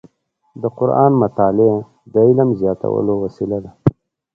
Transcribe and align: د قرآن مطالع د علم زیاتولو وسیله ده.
د 0.61 0.63
قرآن 0.77 1.11
مطالع 1.23 1.73
د 2.13 2.15
علم 2.27 2.49
زیاتولو 2.59 3.13
وسیله 3.23 3.57
ده. 3.63 3.71